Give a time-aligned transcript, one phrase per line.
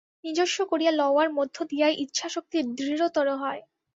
[0.23, 3.61] নিজস্ব করিয়া লওয়ার মধ্য দিয়াই ইচ্ছাশক্তি দৃঢ়তর হয়।